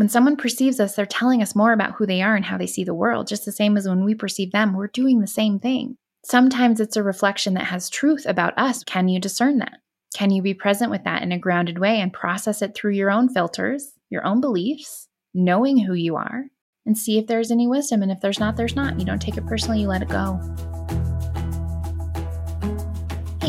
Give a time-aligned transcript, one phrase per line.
[0.00, 2.66] When someone perceives us, they're telling us more about who they are and how they
[2.66, 5.58] see the world, just the same as when we perceive them, we're doing the same
[5.58, 5.98] thing.
[6.24, 8.82] Sometimes it's a reflection that has truth about us.
[8.82, 9.74] Can you discern that?
[10.14, 13.10] Can you be present with that in a grounded way and process it through your
[13.10, 16.46] own filters, your own beliefs, knowing who you are,
[16.86, 18.00] and see if there's any wisdom?
[18.02, 18.98] And if there's not, there's not.
[18.98, 20.40] You don't take it personally, you let it go.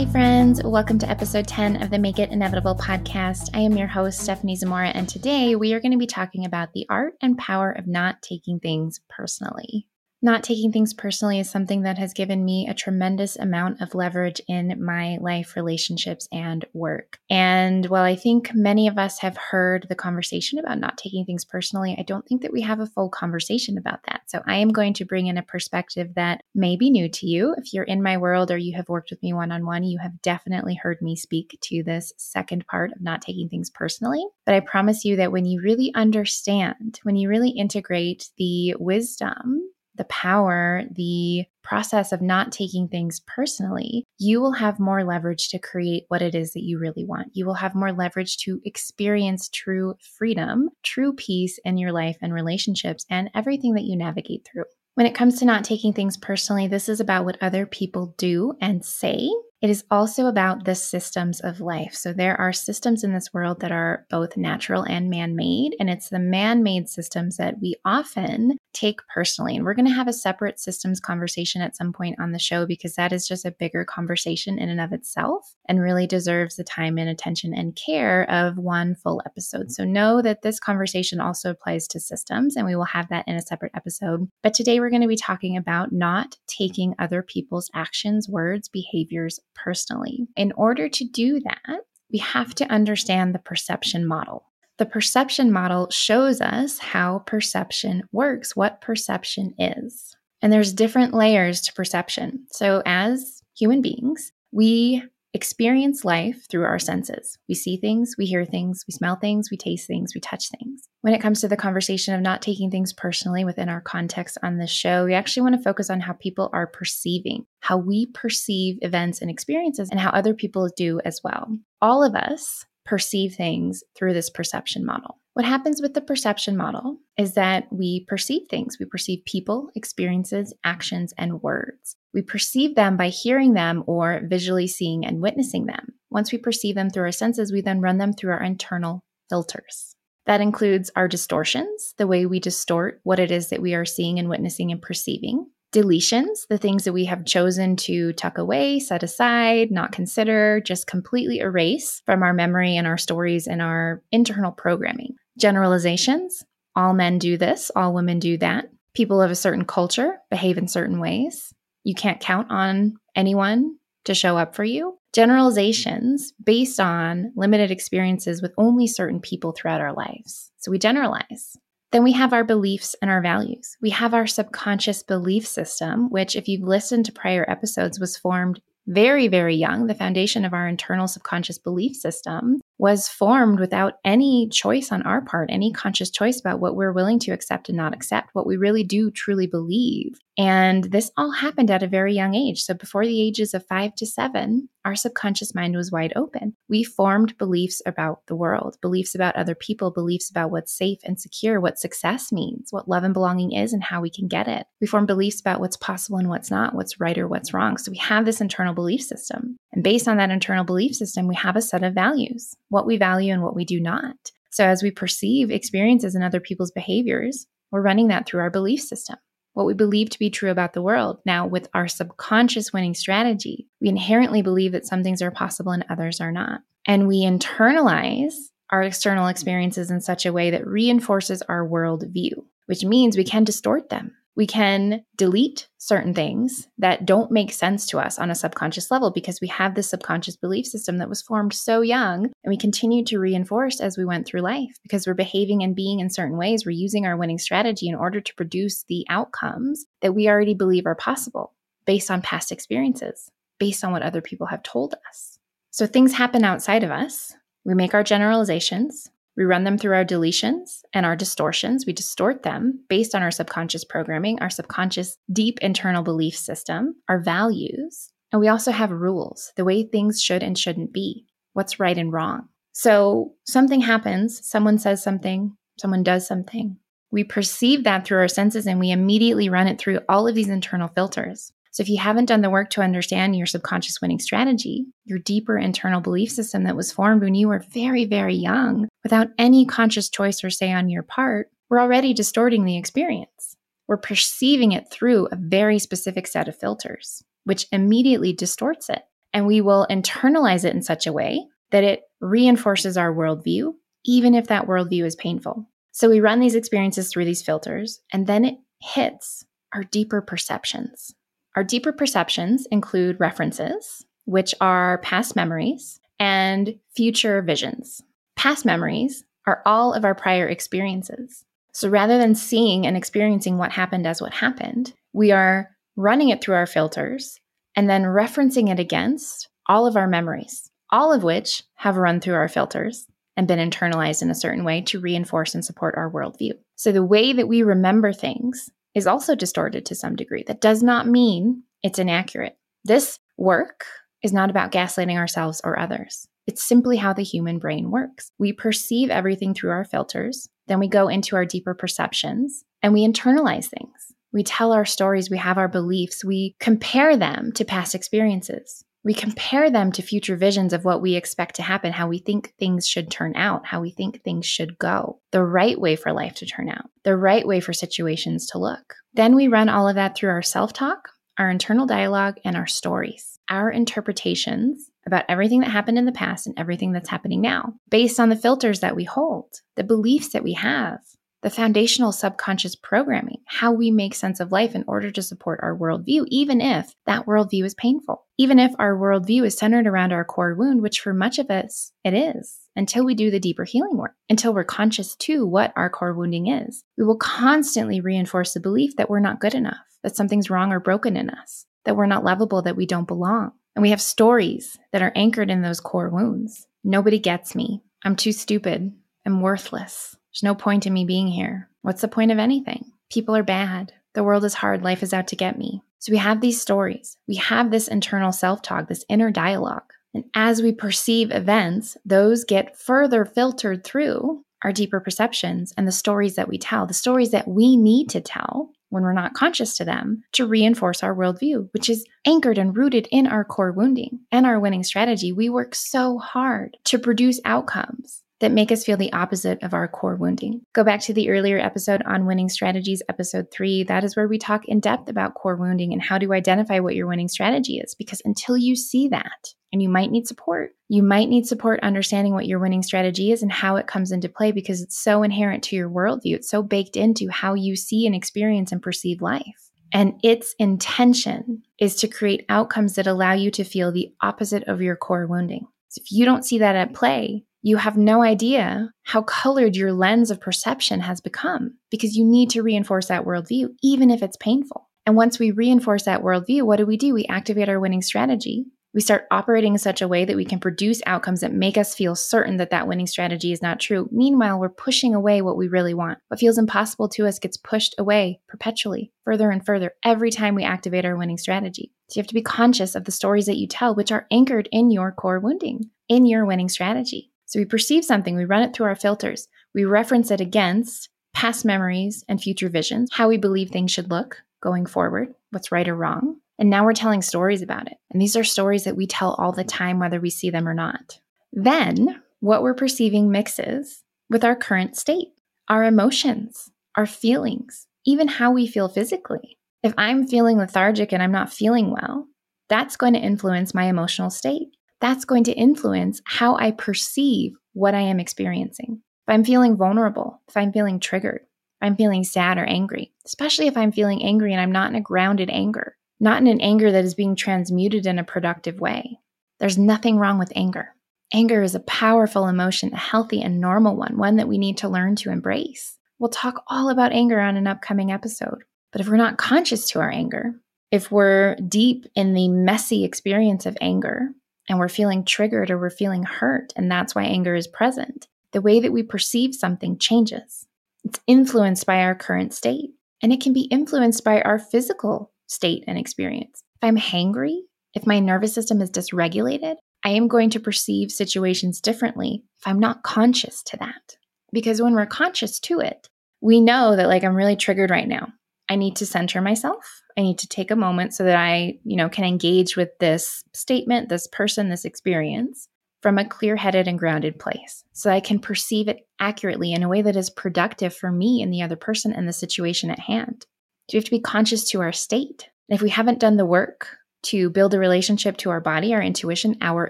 [0.02, 3.51] Hey, friends, welcome to episode 10 of the Make It Inevitable podcast.
[3.54, 6.73] I am your host, Stephenie Zamora, and today we are going to be talking about
[6.73, 9.87] the art and power of not taking things personally.
[10.24, 14.39] Not taking things personally is something that has given me a tremendous amount of leverage
[14.48, 17.18] in my life, relationships, and work.
[17.28, 21.43] And while I think many of us have heard the conversation about not taking things
[21.43, 24.21] personally, I don't think that we have a full conversation about that.
[24.28, 27.56] So I am going to bring in a perspective that may be new to you.
[27.57, 29.98] If you're in my world or you have worked with me one on one, you
[29.98, 34.23] have definitely heard me speak to this second part of not taking things personally.
[34.45, 39.64] But I promise you that when you really understand, when you really integrate the wisdom
[39.95, 45.59] the power, the process of not taking things personally, you will have more leverage to
[45.59, 47.28] create what it is that you really want.
[47.33, 52.33] You will have more leverage to experience true freedom, true peace in your life and
[52.33, 54.66] relationships, and everything that you navigate through.
[54.95, 58.53] When it comes to not taking things personally, this is about what other people do
[58.59, 59.30] and say
[59.62, 61.94] it is also about the systems of life.
[61.94, 65.76] So there are systems in this world that are both natural and man made.
[65.80, 69.56] And it's the man made systems that we often take personally.
[69.56, 72.66] And we're going to have a separate systems conversation at some point on the show
[72.66, 76.64] because that is just a bigger conversation in and of itself and really deserves the
[76.64, 79.72] time and attention and care of one full episode.
[79.72, 83.36] So know that this conversation also applies to systems and we will have that in
[83.36, 84.28] a separate episode.
[84.42, 89.39] But today we're going to be talking about not taking other people's actions, words, behaviors
[89.56, 90.28] personally.
[90.36, 91.80] In order to do that,
[92.12, 94.46] we have to understand the perception model.
[94.78, 100.16] The perception model shows us how perception works, what perception is.
[100.42, 102.48] And there's different layers to perception.
[102.52, 107.37] So as human beings, we experience life through our senses.
[107.47, 110.87] We see things, we hear things, we smell things, we taste things, we touch things.
[111.02, 114.58] When it comes to the conversation of not taking things personally within our context on
[114.58, 118.77] this show, we actually want to focus on how people are perceiving, how we perceive
[118.81, 121.58] events and experiences, and how other people do as well.
[121.81, 125.18] All of us perceive things through this perception model.
[125.34, 128.75] What happens with the perception model is that we perceive things.
[128.78, 131.96] We perceive people, experiences, actions, and words.
[132.13, 135.94] We perceive them by hearing them or visually seeing and witnessing them.
[136.09, 139.96] Once we perceive them through our senses, we then run them through our internal filters.
[140.25, 144.19] That includes our distortions, the way we distort what it is that we are seeing
[144.19, 145.46] and witnessing and perceiving.
[145.73, 150.85] Deletions, the things that we have chosen to tuck away, set aside, not consider, just
[150.85, 155.15] completely erase from our memory and our stories and our internal programming.
[155.39, 156.43] Generalizations,
[156.75, 158.69] all men do this, all women do that.
[158.93, 161.53] People of a certain culture behave in certain ways.
[161.85, 164.97] You can't count on anyone to show up for you.
[165.13, 170.51] Generalizations based on limited experiences with only certain people throughout our lives.
[170.57, 171.57] So we generalize.
[171.91, 173.78] Then we have our beliefs and our values.
[173.81, 178.62] We have our subconscious belief system, which, if you've listened to prior episodes, was formed
[178.88, 179.88] very, very young.
[179.88, 185.21] The foundation of our internal subconscious belief system was formed without any choice on our
[185.21, 188.57] part, any conscious choice about what we're willing to accept and not accept, what we
[188.57, 190.19] really do truly believe.
[190.35, 192.63] And this all happened at a very young age.
[192.63, 196.55] So before the ages of five to seven, our subconscious mind was wide open.
[196.67, 201.19] We formed beliefs about the world, beliefs about other people, beliefs about what's safe and
[201.19, 204.65] secure, what success means, what love and belonging is, and how we can get it.
[204.79, 207.77] We form beliefs about what's possible and what's not, what's right or what's wrong.
[207.77, 209.57] So we have this internal belief system.
[209.71, 212.97] And based on that internal belief system, we have a set of values, what we
[212.97, 214.15] value and what we do not.
[214.49, 218.81] So as we perceive experiences and other people's behaviors, we're running that through our belief
[218.81, 219.17] system
[219.53, 221.19] what we believe to be true about the world.
[221.25, 225.85] Now, with our subconscious winning strategy, we inherently believe that some things are possible and
[225.89, 226.61] others are not.
[226.85, 228.33] And we internalize
[228.69, 232.31] our external experiences in such a way that reinforces our worldview,
[232.67, 237.85] which means we can distort them we can delete certain things that don't make sense
[237.87, 241.22] to us on a subconscious level because we have this subconscious belief system that was
[241.22, 245.13] formed so young and we continue to reinforce as we went through life because we're
[245.13, 246.66] behaving and being in certain ways.
[246.66, 250.85] We're using our winning strategy in order to produce the outcomes that we already believe
[250.85, 251.53] are possible
[251.85, 255.39] based on past experiences, based on what other people have told us.
[255.72, 257.34] So things happen outside of us.
[257.66, 259.10] We make our generalizations.
[259.38, 261.86] We run them through our deletions and our distortions.
[261.86, 267.19] We distort them based on our subconscious programming, our subconscious deep internal belief system, our
[267.19, 268.12] values.
[268.31, 272.12] And we also have rules, the way things should and shouldn't be, what's right and
[272.12, 272.50] wrong.
[272.74, 276.77] So something happens, someone says something, someone does something.
[277.12, 280.50] We perceive that through our senses and we immediately run it through all of these
[280.50, 281.51] internal filters.
[281.72, 285.58] So, if you haven't done the work to understand your subconscious winning strategy, your deeper
[285.58, 290.10] internal belief system that was formed when you were very, very young, without any conscious
[290.10, 293.56] choice or say on your part, we're already distorting the experience.
[293.88, 299.04] We're perceiving it through a very specific set of filters, which immediately distorts it.
[299.34, 303.74] And we will internalize it in such a way that it reinforces our worldview,
[304.06, 305.66] even if that worldview is painful.
[305.94, 311.14] So we run these experiences through these filters, and then it hits our deeper perceptions.
[311.56, 318.01] Our deeper perceptions include references, which are past memories, and future visions.
[318.36, 321.44] Past memories are all of our prior experiences.
[321.74, 326.42] So rather than seeing and experiencing what happened as what happened, we are running it
[326.42, 327.39] through our filters
[327.75, 332.36] and then referencing it against all of our memories, all of which have run through
[332.36, 333.07] our filters
[333.38, 336.51] and been internalized in a certain way to reinforce and support our worldview.
[336.75, 340.44] So the way that we remember things is also distorted to some degree.
[340.46, 342.58] That does not mean it's inaccurate.
[342.84, 343.86] This work
[344.24, 346.28] is not about gaslighting ourselves or others.
[346.48, 348.32] It's simply how the human brain works.
[348.38, 353.06] We perceive everything through our filters, then we go into our deeper perceptions and we
[353.06, 354.14] internalize things.
[354.34, 358.86] We tell our stories, we have our beliefs, we compare them to past experiences.
[359.03, 362.53] We compare them to future visions of what we expect to happen, how we think
[362.59, 366.36] things should turn out, how we think things should go, the right way for life
[366.36, 368.95] to turn out, the right way for situations to look.
[369.13, 372.68] Then we run all of that through our self talk, our internal dialogue, and our
[372.68, 377.74] stories, our interpretations about everything that happened in the past and everything that's happening now,
[377.89, 381.00] based on the filters that we hold, the beliefs that we have,
[381.42, 385.76] the foundational subconscious programming, how we make sense of life in order to support our
[385.76, 390.24] worldview, even if that worldview is painful, even if our worldview is centered around our
[390.24, 393.98] core wound, which for much of us it is, until we do the deeper healing
[393.98, 396.84] work, until we're conscious to what our core wounding is.
[396.98, 400.80] We will constantly reinforce the belief that we're not good enough, that something's wrong or
[400.80, 403.52] broken in us, that we're not lovable, that we don't belong.
[403.76, 406.68] And we have stories that are anchored in those core wounds.
[406.84, 407.82] Nobody gets me.
[408.04, 408.92] I'm too stupid.
[409.26, 410.16] I'm worthless.
[410.31, 411.69] There's no point in me being here.
[411.81, 412.92] What's the point of anything?
[413.12, 413.94] People are bad.
[414.13, 414.83] The world is hard.
[414.83, 415.81] Life is out to get me.
[416.00, 417.18] So we have these stories.
[417.28, 419.94] We have this internal self talk, this inner dialogue.
[420.13, 425.92] And as we perceive events, those get further filtered through our deeper perceptions and the
[425.92, 429.75] stories that we tell, the stories that we need to tell when we're not conscious
[429.77, 434.19] to them to reinforce our worldview, which is anchored and rooted in our core wounding
[434.31, 435.31] and our winning strategy.
[435.31, 439.88] We work so hard to produce outcomes that make us feel the opposite of our
[439.88, 440.62] core wounding.
[440.74, 443.84] Go back to the earlier episode on winning strategies, episode three.
[443.84, 446.96] That is where we talk in depth about core wounding and how to identify what
[446.96, 447.96] your winning strategy is.
[447.96, 452.34] Because until you see that, and you might need support, you might need support understanding
[452.34, 455.64] what your winning strategy is and how it comes into play because it's so inherent
[455.64, 456.36] to your worldview.
[456.36, 459.72] It's so baked into how you see and experience and perceive life.
[459.94, 464.82] And its intention is to create outcomes that allow you to feel the opposite of
[464.82, 465.68] your core wounding.
[465.90, 469.94] So if you don't see that at play, you have no idea how colored your
[469.94, 474.38] lens of perception has become because you need to reinforce that worldview, even if it's
[474.38, 474.90] painful.
[475.06, 477.13] And once we reinforce that worldview, what do we do?
[477.13, 478.66] We activate our winning strategy.
[478.94, 481.96] We start operating in such a way that we can produce outcomes that make us
[481.96, 484.10] feel certain that that winning strategy is not true.
[484.12, 486.19] Meanwhile, we're pushing away what we really want.
[486.28, 490.63] What feels impossible to us gets pushed away perpetually, further and further, every time we
[490.63, 491.94] activate our winning strategy.
[492.10, 494.68] So you have to be conscious of the stories that you tell, which are anchored
[494.74, 497.31] in your core wounding, in your winning strategy.
[497.51, 501.65] So we perceive something, we run it through our filters, we reference it against past
[501.65, 505.93] memories and future visions, how we believe things should look going forward, what's right or
[505.93, 506.38] wrong.
[506.58, 507.98] And now we're telling stories about it.
[508.10, 510.74] And these are stories that we tell all the time, whether we see them or
[510.74, 511.20] not.
[511.51, 515.34] Then what we're perceiving mixes with our current state,
[515.67, 519.58] our emotions, our feelings, even how we feel physically.
[519.84, 522.29] If I'm feeling lethargic and I'm not feeling well,
[522.70, 524.70] that's going to influence my emotional state
[525.01, 529.01] that's going to influence how I perceive what I am experiencing.
[529.27, 533.67] If I'm feeling vulnerable, if I'm feeling triggered, if I'm feeling sad or angry, especially
[533.67, 536.91] if I'm feeling angry and I'm not in a grounded anger, not in an anger
[536.91, 539.20] that is being transmuted in a productive way.
[539.60, 540.96] There's nothing wrong with anger.
[541.34, 544.89] Anger is a powerful emotion, a healthy and normal one, one that we need to
[544.89, 545.98] learn to embrace.
[546.20, 548.63] We'll talk all about anger on an upcoming episode.
[548.91, 550.53] But if we're not conscious to our anger,
[550.91, 554.29] if we're deep in the messy experience of anger,
[554.72, 558.62] and we're feeling triggered or we're feeling hurt, and that's why anger is present, the
[558.62, 560.66] way that we perceive something changes.
[561.04, 565.84] It's influenced by our current state, and it can be influenced by our physical state
[565.88, 566.63] and experience.
[566.82, 567.58] If I'm hangry,
[567.94, 569.75] if my nervous system is dysregulated,
[570.06, 574.16] I am going to perceive situations differently if I'm not conscious to that.
[574.54, 576.08] Because when we're conscious to it,
[576.40, 578.30] we know that, like, I'm really triggered right now.
[578.70, 580.00] I need to center myself.
[580.18, 583.44] I need to take a moment so that I, you know, can engage with this
[583.53, 585.68] statement, this person, this experience
[586.01, 589.89] from a clear headed and grounded place so I can perceive it accurately in a
[589.89, 593.46] way that is productive for me and the other person and the situation at hand.
[593.89, 595.50] So we have to be conscious to our state.
[595.70, 599.01] And if we haven't done the work to build a relationship to our body, our
[599.01, 599.89] intuition, our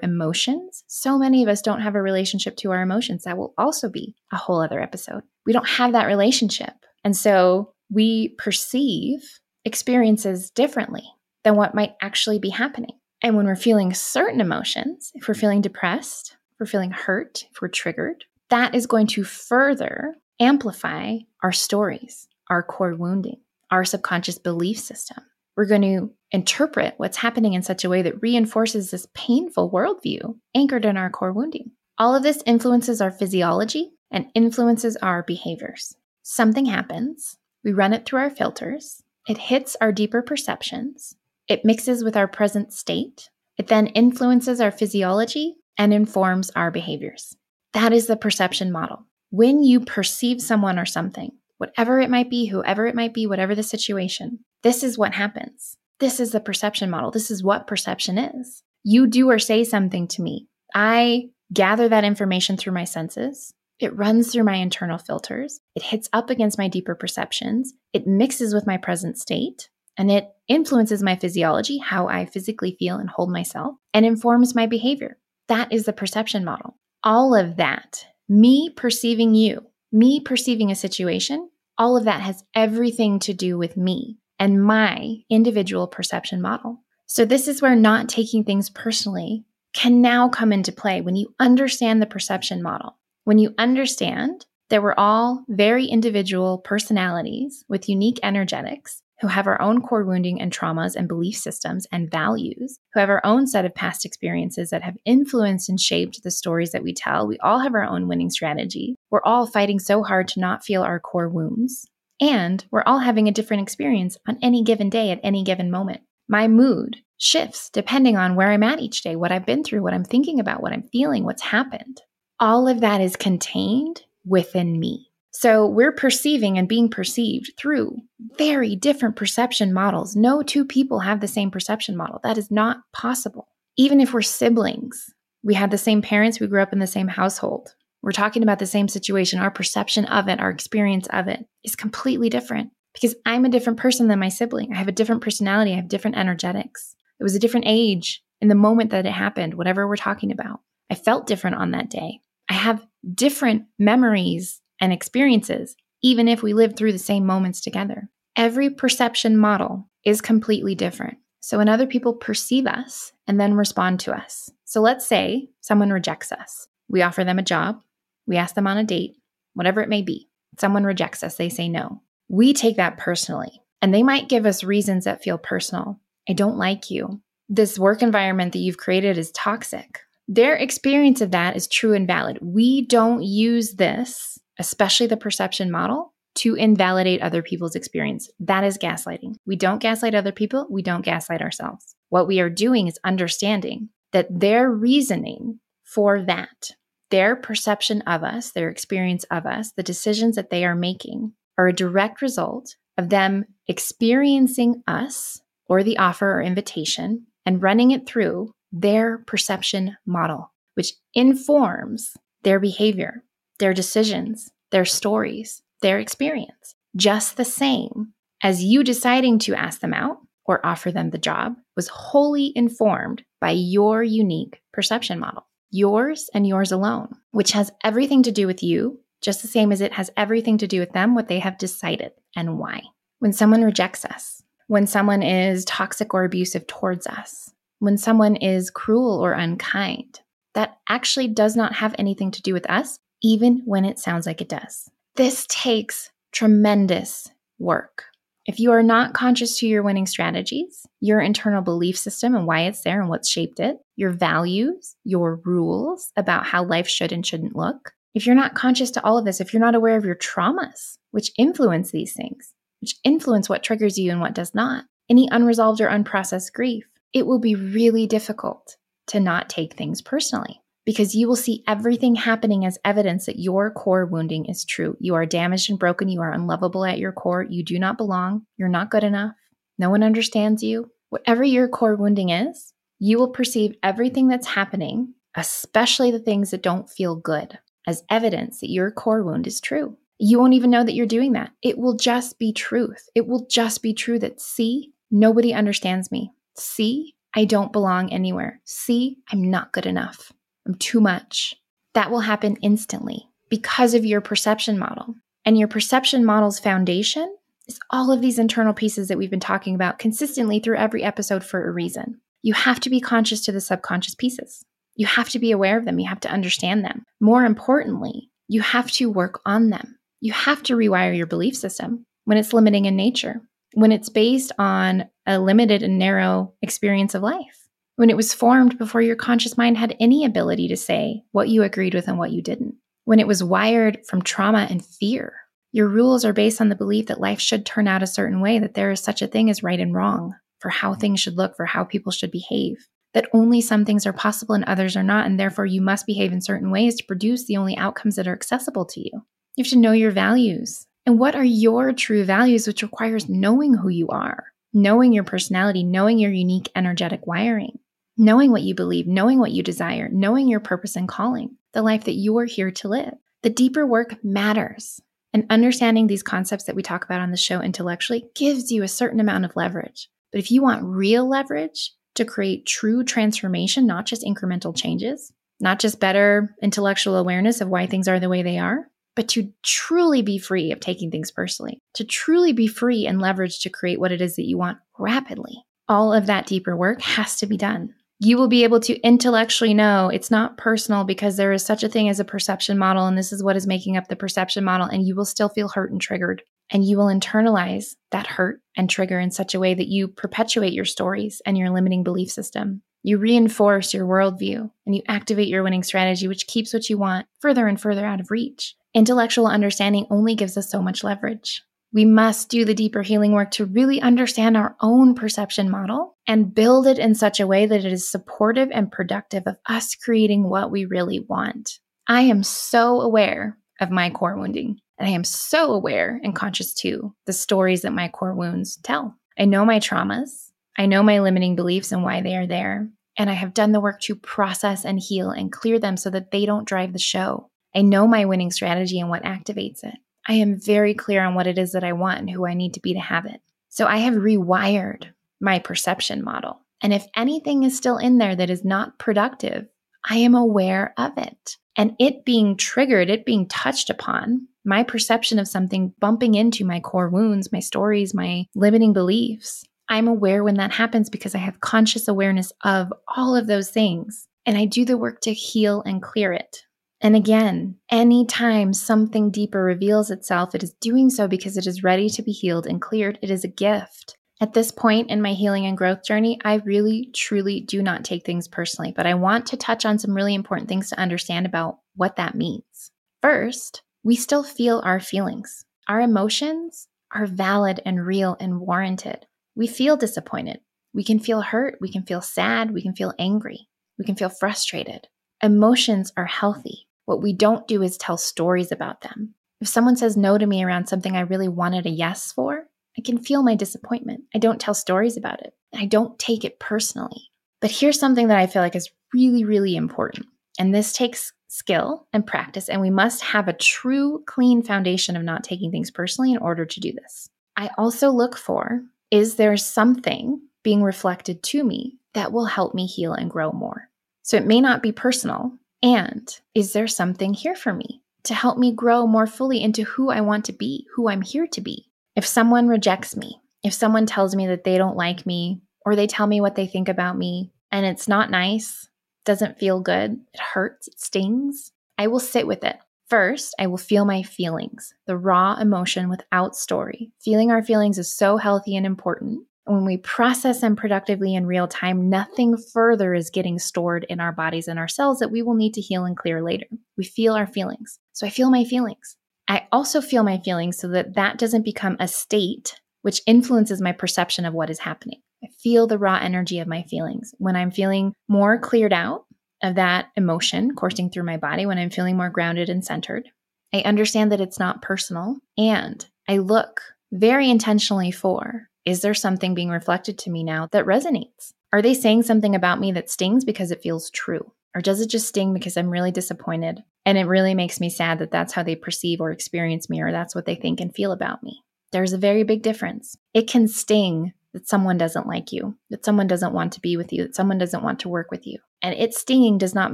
[0.04, 3.24] emotions, so many of us don't have a relationship to our emotions.
[3.24, 5.24] That will also be a whole other episode.
[5.46, 6.74] We don't have that relationship.
[7.06, 11.04] And so we perceive experiences differently
[11.44, 12.98] than what might actually be happening.
[13.22, 17.62] And when we're feeling certain emotions, if we're feeling depressed, if we're feeling hurt, if
[17.62, 23.40] we're triggered, that is going to further amplify our stories, our core wounding,
[23.70, 25.24] our subconscious belief system.
[25.56, 30.38] We're going to interpret what's happening in such a way that reinforces this painful worldview
[30.56, 31.72] anchored in our core wounding.
[31.98, 35.96] All of this influences our physiology and influences our behaviors.
[36.24, 41.16] Something happens, we run it through our filters, it hits our deeper perceptions,
[41.48, 43.30] it mixes with our present state.
[43.58, 47.36] It then influences our physiology and informs our behaviors.
[47.74, 49.06] That is the perception model.
[49.30, 53.54] When you perceive someone or something, whatever it might be, whoever it might be, whatever
[53.54, 55.78] the situation, this is what happens.
[56.00, 57.12] This is the perception model.
[57.12, 58.64] This is what perception is.
[58.84, 60.48] You do or say something to me.
[60.74, 63.54] I gather that information through my senses.
[63.80, 65.60] It runs through my internal filters.
[65.76, 67.74] It hits up against my deeper perceptions.
[67.94, 72.98] It mixes with my present state and it influences my physiology, how I physically feel
[72.98, 75.18] and hold myself, and informs my behavior.
[75.48, 76.78] That is the perception model.
[77.04, 83.20] All of that, me perceiving you, me perceiving a situation, all of that has everything
[83.20, 86.84] to do with me and my individual perception model.
[87.06, 89.44] So, this is where not taking things personally
[89.74, 92.98] can now come into play when you understand the perception model.
[93.24, 99.62] When you understand that we're all very individual personalities with unique energetics who have our
[99.62, 103.66] own core wounding and traumas and belief systems and values, who have our own set
[103.66, 107.28] of past experiences that have influenced and shaped the stories that we tell.
[107.28, 108.96] We all have our own winning strategy.
[109.12, 111.88] We're all fighting so hard to not feel our core wounds.
[112.20, 116.02] And we're all having a different experience on any given day at any given moment.
[116.28, 119.94] My mood shifts depending on where I'm at each day, what I've been through, what
[119.94, 122.02] I'm thinking about, what I'm feeling, what's happened.
[122.40, 125.08] All of that is contained within me.
[125.32, 127.98] So we're perceiving and being perceived through
[128.38, 130.16] very different perception models.
[130.16, 132.20] No two people have the same perception model.
[132.24, 133.48] That is not possible.
[133.78, 135.14] Even if we're siblings,
[135.44, 137.74] we had the same parents, we grew up in the same household.
[138.02, 139.40] We're talking about the same situation.
[139.40, 143.80] Our perception of it, our experience of it is completely different because I'm a different
[143.80, 144.74] person than my sibling.
[144.74, 146.96] I have a different personality, I have different energetics.
[147.20, 150.62] It was a different age in the moment that it happened, whatever we're talking about.
[150.90, 152.20] I felt different on that day.
[152.52, 158.10] I have different memories and experiences, even if we live through the same moments together.
[158.36, 161.20] Every perception model is completely different.
[161.40, 164.50] So when other people perceive us and then respond to us.
[164.66, 166.68] So let's say someone rejects us.
[166.90, 167.84] We offer them a job,
[168.28, 169.16] we ask them on a date,
[169.54, 170.28] whatever it may be.
[170.60, 172.02] Someone rejects us, they say no.
[172.28, 176.02] We take that personally, and they might give us reasons that feel personal.
[176.28, 177.22] I don't like you.
[177.48, 180.02] This work environment that you've created is toxic.
[180.34, 182.40] Their experience of that is true and valid.
[182.42, 188.30] We don't use this especially the perception model, to invalidate other people's experience.
[188.40, 189.36] That is gaslighting.
[189.46, 191.96] We don't gaslight other people, we don't gaslight ourselves.
[192.10, 196.72] What we are doing is understanding that their reasoning for that,
[197.10, 201.68] their perception of us, their experience of us, the decisions that they are making are
[201.68, 208.06] a direct result of them experiencing us or the offer or invitation and running it
[208.06, 213.24] through their perception model, which informs their behavior
[213.62, 218.12] their decisions, their stories, their experience, just the same
[218.42, 223.24] as you deciding to ask them out or offer them the job was wholly informed
[223.40, 228.64] by your unique perception model, yours and yours alone, which has everything to do with
[228.64, 231.60] you, just the same as it has everything to do with them, what they have
[231.60, 232.82] decided and why.
[233.20, 238.70] When someone rejects us, when someone is toxic or abusive towards us, when someone is
[238.70, 240.22] cruel or unkind,
[240.54, 244.40] that actually does not have anything to do with us, even when it sounds like
[244.40, 244.88] it does.
[245.16, 248.06] This takes tremendous work.
[248.46, 252.62] If you are not conscious to your winning strategies, your internal belief system and why
[252.62, 257.26] it's there and what's shaped it, your values, your rules about how life should and
[257.26, 260.06] shouldn't look, if you're not conscious to all of this, if you're not aware of
[260.06, 264.86] your traumas, which influence these things, which influence what triggers you and what does not,
[265.10, 268.78] any unresolved or unprocessed grief, it will be really difficult
[269.08, 270.62] to not take things personally.
[270.86, 274.98] because you will see everything happening as evidence that your core wounding is true.
[275.00, 276.10] You are damaged and broken.
[276.10, 277.44] You are unlovable at your core.
[277.44, 278.46] You do not belong.
[278.58, 279.34] You're not good enough.
[279.78, 280.90] No one understands you.
[281.10, 286.64] Whatever your core wounding is, you will perceive everything that's happening, especially the things that
[286.64, 289.98] don't feel good, as evidence that your core wound is true.
[290.20, 291.52] You won't even know that you're doing that.
[291.64, 293.10] It will just be truth.
[293.16, 296.32] It will just be true that, see, nobody understands me.
[296.62, 298.62] See, I don't belong anywhere.
[298.66, 300.32] See, I'm not good enough.
[300.66, 301.56] I'm too much.
[301.94, 305.16] That will happen instantly because of your perception model.
[305.44, 307.36] And your perception model's foundation
[307.68, 311.44] is all of these internal pieces that we've been talking about consistently through every episode
[311.44, 312.22] for a reason.
[312.44, 314.64] You have to be conscious to the subconscious pieces.
[314.96, 316.00] You have to be aware of them.
[316.00, 317.06] You have to understand them.
[317.20, 319.98] More importantly, you have to work on them.
[320.20, 323.42] You have to rewire your belief system when it's limiting in nature,
[323.74, 328.78] when it's based on a limited and narrow experience of life, when it was formed
[328.78, 332.32] before your conscious mind had any ability to say what you agreed with and what
[332.32, 332.76] you didn't,
[333.06, 335.34] when it was wired from trauma and fear.
[335.72, 338.60] Your rules are based on the belief that life should turn out a certain way,
[338.60, 341.56] that there is such a thing as right and wrong, for how things should look,
[341.56, 345.26] for how people should behave, that only some things are possible and others are not,
[345.26, 348.34] and therefore you must behave in certain ways to produce the only outcomes that are
[348.34, 349.12] accessible to you.
[349.56, 350.88] You have to know your values.
[351.12, 355.84] And what are your true values, which requires knowing who you are, knowing your personality,
[355.84, 357.80] knowing your unique energetic wiring,
[358.16, 362.06] knowing what you believe, knowing what you desire, knowing your purpose and calling, the life
[362.06, 363.14] that you are here to live.
[363.42, 365.02] The deeper work matters.
[365.34, 368.88] And understanding these concepts that we talk about on the show intellectually gives you a
[368.88, 370.08] certain amount of leverage.
[370.32, 375.80] But if you want real leverage to create true transformation, not just incremental changes, not
[375.80, 380.22] just better intellectual awareness of why things are the way they are, but to truly
[380.22, 384.12] be free of taking things personally, to truly be free and leverage to create what
[384.12, 387.94] it is that you want rapidly, all of that deeper work has to be done
[388.24, 391.90] you will be able to intellectually know it's not personal because there is such a
[391.90, 394.86] thing as a perception model, and this is what is making up the perception model,
[394.86, 396.44] and you will still feel hurt and triggered.
[396.70, 400.72] And you will internalize that hurt and trigger in such a way that you perpetuate
[400.72, 402.84] your stories and your limiting belief system.
[403.02, 407.26] You reinforce your worldview and you activate your winning strategy, which keeps what you want
[407.40, 408.76] further and further out of reach.
[408.94, 411.64] Intellectual understanding only gives us so much leverage.
[411.94, 416.54] We must do the deeper healing work to really understand our own perception model and
[416.54, 420.50] build it in such a way that it is supportive and productive of us creating
[420.50, 421.80] what we really want.
[422.08, 426.74] I am so aware of my core wounding, and I am so aware and conscious
[426.74, 429.16] too the stories that my core wounds tell.
[429.38, 433.30] I know my traumas, I know my limiting beliefs and why they are there, and
[433.30, 436.46] I have done the work to process and heal and clear them so that they
[436.46, 437.51] don't drive the show.
[437.76, 439.96] I know my winning strategy and what activates it.
[440.28, 442.74] I am very clear on what it is that I want and who I need
[442.76, 443.42] to be to have it.
[443.70, 445.08] So I have rewired
[445.40, 446.62] my perception model.
[446.82, 449.68] And if anything is still in there that is not productive,
[450.08, 451.58] I am aware of it.
[451.76, 456.80] And it being triggered, it being touched upon, my perception of something bumping into my
[456.80, 461.60] core wounds, my stories, my limiting beliefs, I'm aware when that happens because I have
[461.60, 464.28] conscious awareness of all of those things.
[464.46, 466.64] And I do the work to heal and clear it.
[467.04, 472.10] And again, anytime something deeper reveals itself, it is doing so because it is ready
[472.10, 473.18] to be healed and cleared.
[473.24, 474.18] It is a gift.
[474.40, 478.26] At this point in my healing and growth journey, I really, truly do not take
[478.26, 481.80] things personally, but I want to touch on some really important things to understand about
[481.96, 482.92] what that means.
[483.22, 485.66] First, we still feel our feelings.
[485.88, 489.26] Our emotions are valid and real and warranted.
[489.56, 490.62] We feel disappointed.
[490.94, 491.78] We can feel hurt.
[491.82, 492.72] We can feel sad.
[492.72, 493.68] We can feel angry.
[493.98, 495.08] We can feel frustrated.
[495.44, 496.88] Emotions are healthy.
[497.12, 499.36] What we don't do is tell stories about them.
[499.60, 503.02] If someone says no to me around something I really wanted a yes for, I
[503.02, 504.24] can feel my disappointment.
[504.34, 505.54] I don't tell stories about it.
[505.76, 507.30] I don't take it personally.
[507.60, 510.28] But here's something that I feel like is really, really important.
[510.58, 515.24] And this takes skill and practice, and we must have a true, clean foundation of
[515.24, 517.28] not taking things personally in order to do this.
[517.58, 522.86] I also look for is there something being reflected to me that will help me
[522.86, 523.90] heal and grow more?
[524.22, 528.58] So it may not be personal, and is there something here for me to help
[528.58, 531.88] me grow more fully into who I want to be, who I'm here to be?
[532.16, 536.08] If someone rejects me, if someone tells me that they don't like me, or they
[536.08, 538.90] tell me what they think about me, and it's not nice,
[539.26, 542.78] doesn't feel good, it hurts, it stings, I will sit with it.
[543.08, 547.12] First, I will feel my feelings, the raw emotion without story.
[547.20, 551.68] Feeling our feelings is so healthy and important when we process them productively in real
[551.68, 555.54] time, nothing further is getting stored in our bodies and our cells that we will
[555.54, 556.66] need to heal and clear later.
[556.98, 558.00] We feel our feelings.
[558.14, 559.18] So I feel my feelings.
[559.48, 563.92] I also feel my feelings so that that doesn't become a state which influences my
[563.92, 565.22] perception of what is happening.
[565.44, 567.34] I feel the raw energy of my feelings.
[567.38, 569.26] When I'm feeling more cleared out
[569.64, 573.30] of that emotion coursing through my body when I'm feeling more grounded and centered.
[573.74, 575.38] I understand that it's not personal.
[575.58, 580.86] And I look very intentionally for is there something being reflected to me now that
[580.86, 581.54] resonates?
[581.74, 584.52] Are they saying something about me that stings because it feels true?
[584.76, 588.20] Or does it just sting because I'm really disappointed and it really makes me sad
[588.20, 591.12] that that's how they perceive or experience me or that's what they think and feel
[591.12, 591.64] about me?
[591.92, 593.18] There's a very big difference.
[593.34, 597.14] It can sting that someone doesn't like you, that someone doesn't want to be with
[597.14, 598.60] you, that someone doesn't want to work with you.
[598.82, 599.94] And it stinging does not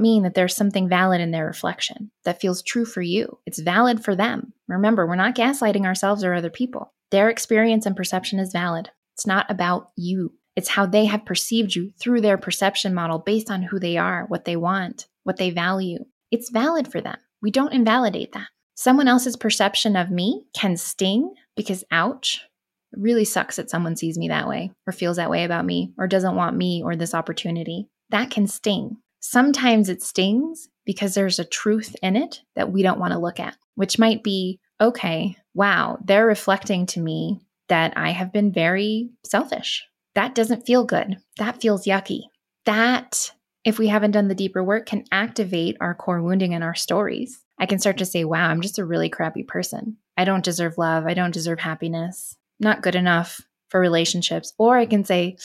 [0.00, 3.38] mean that there's something valid in their reflection that feels true for you.
[3.46, 4.52] It's valid for them.
[4.66, 6.92] Remember, we're not gaslighting ourselves or other people.
[7.10, 8.90] Their experience and perception is valid.
[9.14, 10.34] It's not about you.
[10.56, 14.26] It's how they have perceived you through their perception model based on who they are,
[14.26, 15.98] what they want, what they value.
[16.30, 17.16] It's valid for them.
[17.40, 18.48] We don't invalidate that.
[18.74, 22.44] Someone else's perception of me can sting because, ouch,
[22.92, 25.92] it really sucks that someone sees me that way or feels that way about me
[25.98, 27.88] or doesn't want me or this opportunity.
[28.10, 28.96] That can sting.
[29.20, 33.40] Sometimes it stings because there's a truth in it that we don't want to look
[33.40, 39.10] at, which might be okay, wow, they're reflecting to me that I have been very
[39.24, 39.86] selfish.
[40.14, 41.18] That doesn't feel good.
[41.36, 42.22] That feels yucky.
[42.64, 43.32] That,
[43.64, 47.44] if we haven't done the deeper work, can activate our core wounding and our stories.
[47.58, 49.96] I can start to say, wow, I'm just a really crappy person.
[50.16, 51.06] I don't deserve love.
[51.06, 54.52] I don't deserve happiness not good enough for relationships.
[54.58, 55.36] Or I can say,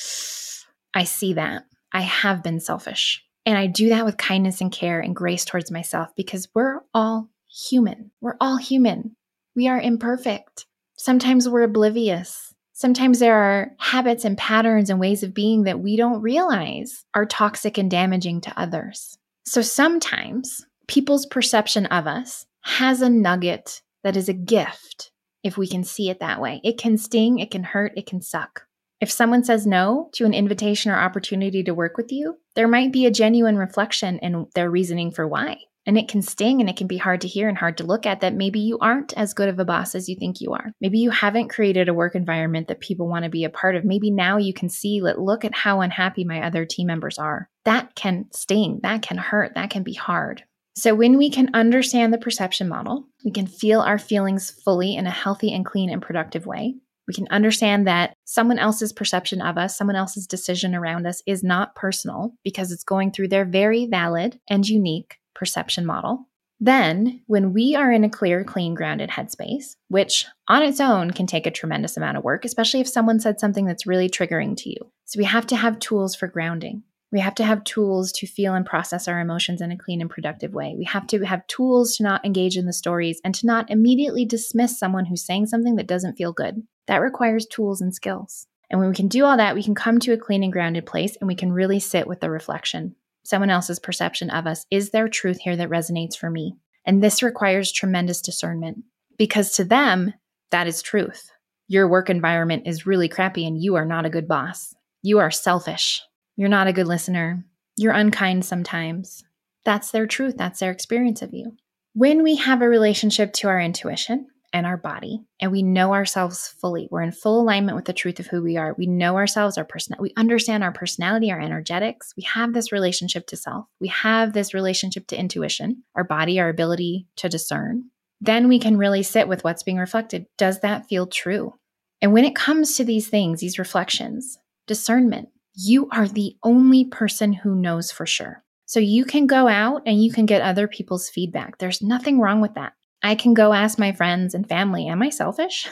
[0.93, 1.63] I see that.
[1.91, 3.23] I have been selfish.
[3.45, 7.30] And I do that with kindness and care and grace towards myself because we're all
[7.47, 8.12] human.
[8.21, 9.15] We're all human.
[9.56, 10.66] We are imperfect.
[10.98, 12.54] Sometimes we're oblivious.
[12.74, 17.26] Sometimes there are habits and patterns and ways of being that we don't realize are
[17.26, 19.18] toxic and damaging to others.
[19.46, 25.12] So sometimes people's perception of us has a nugget that is a gift
[25.44, 26.62] if we can see it that way.
[26.63, 28.66] It can sting, it can hurt, it can suck.
[29.02, 32.94] If someone says no to an invitation or opportunity to work with you, there might
[32.94, 35.58] be a genuine reflection in their reasoning for why.
[35.86, 38.06] And it can sting and it can be hard to hear and hard to look
[38.06, 40.74] at that maybe you aren't as good of a boss as you think you are.
[40.80, 43.84] Maybe you haven't created a work environment that people want to be a part of.
[43.84, 47.50] Maybe now you can see, look at how unhappy my other team members are.
[47.65, 50.43] That can sting, that can hurt, that can be hard.
[50.76, 55.06] So, when we can understand the perception model, we can feel our feelings fully in
[55.06, 56.76] a healthy and clean and productive way.
[57.08, 61.43] We can understand that someone else's perception of us, someone else's decision around us is
[61.43, 66.28] not personal because it's going through their very valid and unique perception model.
[66.60, 71.28] Then, when we are in a clear, clean, grounded headspace, which on its own can
[71.28, 74.69] take a tremendous amount of work, especially if someone said something that's really triggering to
[74.69, 74.91] you.
[75.06, 76.84] So, we have to have tools for grounding.
[77.13, 80.10] We have to have tools to feel and process our emotions in a clean and
[80.10, 80.74] productive way.
[80.76, 84.26] We have to have tools to not engage in the stories and to not immediately
[84.26, 86.63] dismiss someone who's saying something that doesn't feel good.
[86.88, 88.48] That requires tools and skills.
[88.72, 90.88] And when we can do all that, we can come to a clean and grounded
[90.88, 92.96] place and we can really sit with the reflection.
[93.24, 96.56] Someone else's perception of us is there truth here that resonates for me?
[96.86, 98.84] And this requires tremendous discernment
[99.18, 100.14] because to them,
[100.52, 101.32] that is truth.
[101.68, 104.76] Your work environment is really crappy and you are not a good boss.
[105.02, 106.02] You are selfish.
[106.36, 107.46] You're not a good listener.
[107.78, 109.24] You're unkind sometimes.
[109.66, 110.36] That's their truth.
[110.38, 111.56] That's their experience of you.
[111.94, 116.48] When we have a relationship to our intuition and our body, and we know ourselves
[116.48, 118.76] fully, we're in full alignment with the truth of who we are.
[118.78, 122.13] We know ourselves, our person, we understand our personality, our energetics.
[122.16, 123.66] We have this relationship to self.
[123.82, 127.86] We have this relationship to intuition, our body, our ability to discern.
[128.22, 130.28] Then we can really sit with what's being reflected.
[130.38, 131.56] Does that feel true?
[132.02, 134.38] And when it comes to these things, these reflections,
[134.68, 138.44] discernment, you are the only person who knows for sure.
[138.66, 141.58] So you can go out and you can get other people's feedback.
[141.58, 142.74] There's nothing wrong with that.
[143.04, 145.68] I can go ask my friends and family, Am I selfish?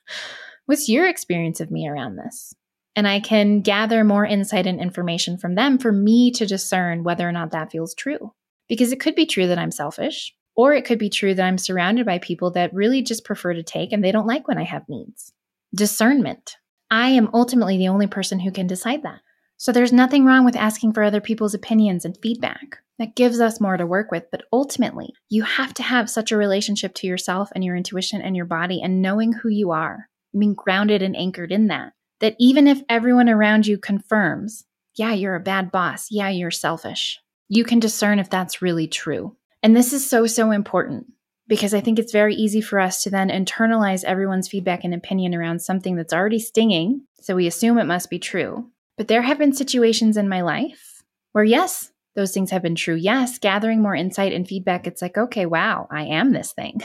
[0.66, 2.54] What's your experience of me around this?
[2.94, 7.28] And I can gather more insight and information from them for me to discern whether
[7.28, 8.32] or not that feels true.
[8.68, 11.58] Because it could be true that I'm selfish, or it could be true that I'm
[11.58, 14.64] surrounded by people that really just prefer to take and they don't like when I
[14.64, 15.32] have needs.
[15.74, 16.56] Discernment.
[16.90, 19.20] I am ultimately the only person who can decide that.
[19.56, 22.78] So there's nothing wrong with asking for other people's opinions and feedback.
[22.98, 24.24] That gives us more to work with.
[24.30, 28.36] But ultimately, you have to have such a relationship to yourself and your intuition and
[28.36, 31.92] your body and knowing who you are, being grounded and anchored in that.
[32.20, 34.64] That even if everyone around you confirms,
[34.96, 39.36] yeah, you're a bad boss, yeah, you're selfish, you can discern if that's really true.
[39.62, 41.06] And this is so, so important
[41.46, 45.34] because I think it's very easy for us to then internalize everyone's feedback and opinion
[45.34, 47.06] around something that's already stinging.
[47.20, 48.70] So we assume it must be true.
[48.96, 52.96] But there have been situations in my life where, yes, those things have been true.
[52.96, 56.80] Yes, gathering more insight and feedback, it's like, okay, wow, I am this thing.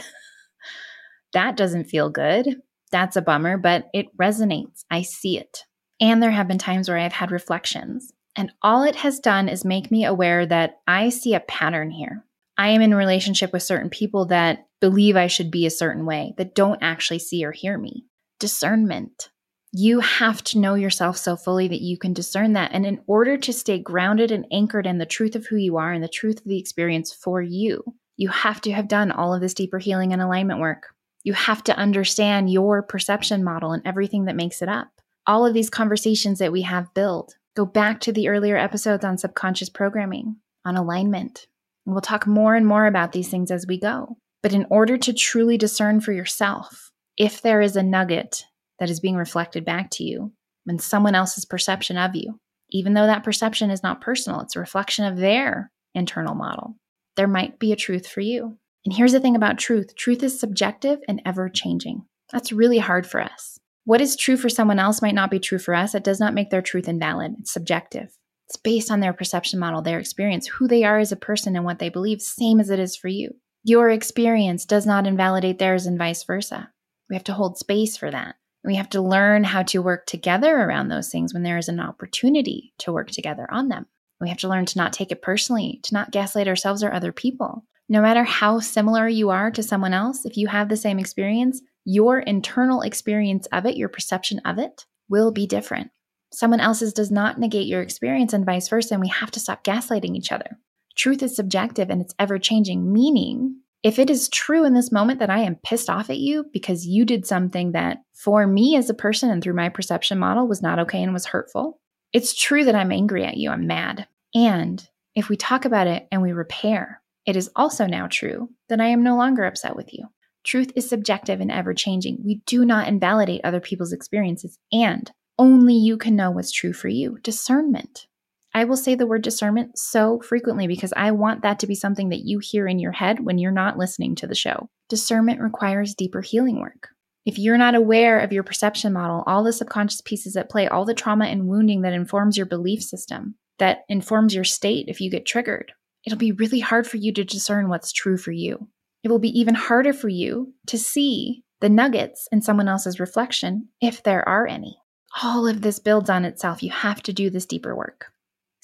[1.32, 2.62] that doesn't feel good.
[2.92, 4.84] That's a bummer, but it resonates.
[4.92, 5.64] I see it.
[6.00, 9.64] And there have been times where I've had reflections And all it has done is
[9.64, 12.24] make me aware that I see a pattern here.
[12.56, 16.34] I am in relationship with certain people that believe I should be a certain way,
[16.36, 18.04] that don't actually see or hear me.
[18.38, 19.30] Discernment.
[19.76, 22.70] You have to know yourself so fully that you can discern that.
[22.72, 25.92] And in order to stay grounded and anchored in the truth of who you are
[25.92, 27.82] and the truth of the experience for you,
[28.16, 30.94] you have to have done all of this deeper healing and alignment work.
[31.24, 34.92] You have to understand your perception model and everything that makes it up.
[35.26, 39.18] All of these conversations that we have built go back to the earlier episodes on
[39.18, 41.48] subconscious programming, on alignment.
[41.84, 44.18] And we'll talk more and more about these things as we go.
[44.40, 48.44] But in order to truly discern for yourself, if there is a nugget
[48.78, 50.32] that is being reflected back to you
[50.66, 52.38] and someone else's perception of you,
[52.70, 56.76] even though that perception is not personal, it's a reflection of their internal model,
[57.16, 58.56] there might be a truth for you.
[58.84, 62.04] And here's the thing about truth truth is subjective and ever changing.
[62.32, 63.58] That's really hard for us.
[63.84, 65.94] What is true for someone else might not be true for us.
[65.94, 67.34] It does not make their truth invalid.
[67.38, 68.16] It's subjective.
[68.46, 71.64] It's based on their perception model, their experience, who they are as a person, and
[71.64, 73.30] what they believe, same as it is for you.
[73.62, 76.70] Your experience does not invalidate theirs, and vice versa.
[77.08, 78.36] We have to hold space for that.
[78.64, 81.80] We have to learn how to work together around those things when there is an
[81.80, 83.86] opportunity to work together on them.
[84.20, 87.12] We have to learn to not take it personally, to not gaslight ourselves or other
[87.12, 87.64] people.
[87.90, 91.60] No matter how similar you are to someone else, if you have the same experience,
[91.84, 95.90] your internal experience of it, your perception of it, will be different.
[96.32, 99.62] Someone else's does not negate your experience and vice versa, and we have to stop
[99.62, 100.58] gaslighting each other.
[100.96, 105.20] Truth is subjective and it's ever changing, meaning if it is true in this moment
[105.20, 108.88] that I am pissed off at you because you did something that for me as
[108.88, 111.78] a person and through my perception model was not okay and was hurtful,
[112.14, 114.08] it's true that I'm angry at you, I'm mad.
[114.34, 118.80] And if we talk about it and we repair, it is also now true that
[118.80, 120.06] I am no longer upset with you.
[120.44, 122.22] Truth is subjective and ever changing.
[122.24, 126.88] We do not invalidate other people's experiences, and only you can know what's true for
[126.88, 127.18] you.
[127.22, 128.06] Discernment.
[128.54, 132.10] I will say the word discernment so frequently because I want that to be something
[132.10, 134.68] that you hear in your head when you're not listening to the show.
[134.88, 136.88] Discernment requires deeper healing work.
[137.26, 140.84] If you're not aware of your perception model, all the subconscious pieces at play, all
[140.84, 145.10] the trauma and wounding that informs your belief system, that informs your state if you
[145.10, 145.72] get triggered,
[146.06, 148.68] it'll be really hard for you to discern what's true for you.
[149.02, 153.68] It will be even harder for you to see the nuggets in someone else's reflection
[153.80, 154.76] if there are any.
[155.22, 156.62] All of this builds on itself.
[156.62, 158.06] You have to do this deeper work.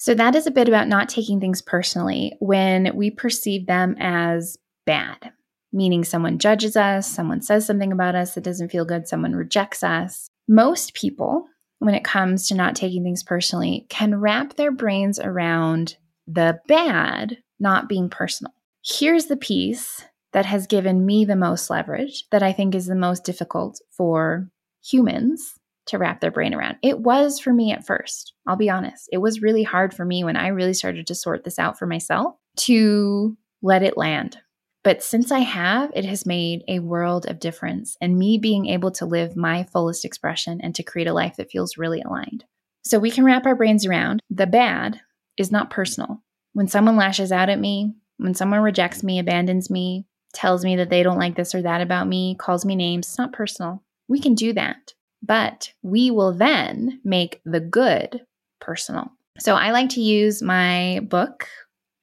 [0.01, 4.57] So, that is a bit about not taking things personally when we perceive them as
[4.83, 5.31] bad,
[5.71, 9.83] meaning someone judges us, someone says something about us that doesn't feel good, someone rejects
[9.83, 10.27] us.
[10.47, 11.45] Most people,
[11.77, 17.37] when it comes to not taking things personally, can wrap their brains around the bad
[17.59, 18.53] not being personal.
[18.83, 22.95] Here's the piece that has given me the most leverage that I think is the
[22.95, 24.49] most difficult for
[24.83, 25.59] humans
[25.91, 26.77] to wrap their brain around.
[26.81, 28.33] It was for me at first.
[28.47, 29.09] I'll be honest.
[29.11, 31.85] It was really hard for me when I really started to sort this out for
[31.85, 34.37] myself to let it land.
[34.83, 38.91] But since I have, it has made a world of difference and me being able
[38.91, 42.45] to live my fullest expression and to create a life that feels really aligned.
[42.83, 45.01] So we can wrap our brains around the bad
[45.37, 46.23] is not personal.
[46.53, 50.89] When someone lashes out at me, when someone rejects me, abandons me, tells me that
[50.89, 53.83] they don't like this or that about me, calls me names, it's not personal.
[54.07, 54.93] We can do that.
[55.21, 58.21] But we will then make the good
[58.59, 59.11] personal.
[59.39, 61.47] So I like to use my book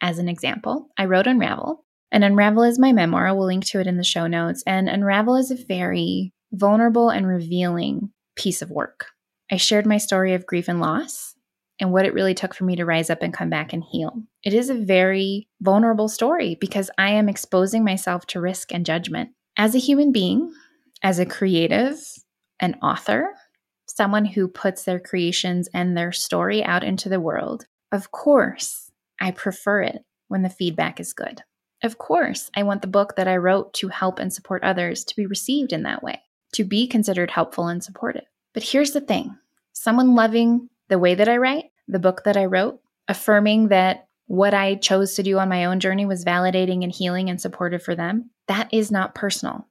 [0.01, 0.89] as an example.
[0.97, 3.35] I wrote Unravel, and Unravel is my memoir.
[3.35, 4.63] We'll link to it in the show notes.
[4.67, 9.07] And Unravel is a very vulnerable and revealing piece of work.
[9.51, 11.35] I shared my story of grief and loss
[11.81, 14.23] and what it really took for me to rise up and come back and heal.
[14.43, 19.31] It is a very vulnerable story because I am exposing myself to risk and judgment.
[19.57, 20.53] As a human being,
[21.03, 21.99] as a creative,
[22.61, 23.35] an author,
[23.87, 28.91] someone who puts their creations and their story out into the world, of course,
[29.21, 31.43] I prefer it when the feedback is good.
[31.83, 35.17] Of course, I want the book that I wrote to help and support others to
[35.17, 36.21] be received in that way,
[36.55, 38.25] to be considered helpful and supportive.
[38.53, 39.37] But here's the thing
[39.73, 44.53] someone loving the way that I write, the book that I wrote, affirming that what
[44.55, 47.95] I chose to do on my own journey was validating and healing and supportive for
[47.95, 49.67] them, that is not personal.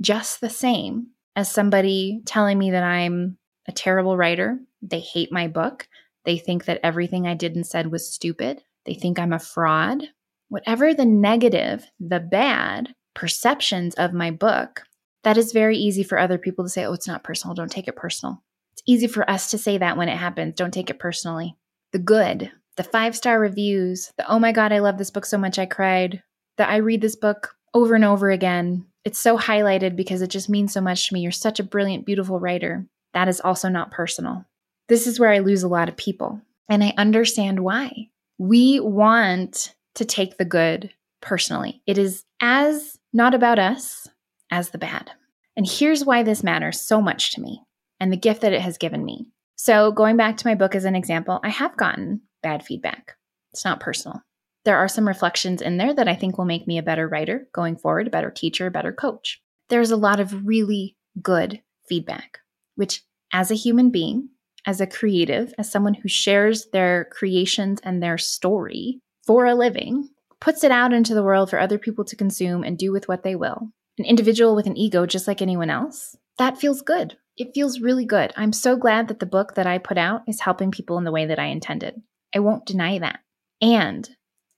[0.00, 5.48] Just the same as somebody telling me that I'm a terrible writer, they hate my
[5.48, 5.88] book,
[6.24, 10.02] they think that everything I did and said was stupid, they think I'm a fraud.
[10.48, 14.82] Whatever the negative, the bad perceptions of my book,
[15.24, 17.88] that is very easy for other people to say, oh, it's not personal, don't take
[17.88, 18.42] it personal.
[18.72, 20.54] It's easy for us to say that when it happens.
[20.54, 21.56] Don't take it personally.
[21.92, 25.38] The good, the five star reviews, the oh my God, I love this book so
[25.38, 26.22] much I cried,
[26.56, 28.86] that I read this book over and over again.
[29.04, 31.20] It's so highlighted because it just means so much to me.
[31.20, 32.86] You're such a brilliant, beautiful writer.
[33.14, 34.44] That is also not personal.
[34.88, 38.08] This is where I lose a lot of people And I understand why.
[38.38, 41.82] We want to take the good personally.
[41.86, 44.08] It is as not about us
[44.50, 45.10] as the bad.
[45.56, 47.62] And here's why this matters so much to me
[48.00, 49.26] and the gift that it has given me.
[49.56, 53.16] So, going back to my book as an example, I have gotten bad feedback.
[53.52, 54.22] It's not personal.
[54.64, 57.48] There are some reflections in there that I think will make me a better writer
[57.52, 59.40] going forward, a better teacher, a better coach.
[59.68, 62.38] There's a lot of really good feedback,
[62.76, 64.28] which, as a human being,
[64.66, 70.08] as a creative, as someone who shares their creations and their story for a living,
[70.40, 73.22] puts it out into the world for other people to consume and do with what
[73.22, 73.70] they will.
[73.98, 77.16] An individual with an ego, just like anyone else, that feels good.
[77.36, 78.32] It feels really good.
[78.36, 81.12] I'm so glad that the book that I put out is helping people in the
[81.12, 82.02] way that I intended.
[82.34, 83.20] I won't deny that.
[83.60, 84.08] And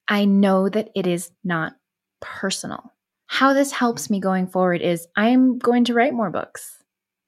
[0.09, 1.75] I know that it is not
[2.21, 2.93] personal.
[3.27, 6.83] How this helps me going forward is I am going to write more books.